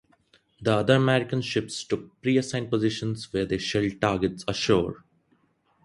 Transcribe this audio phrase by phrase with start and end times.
[0.59, 5.05] The other American ships took preassigned positions where they shelled targets ashore.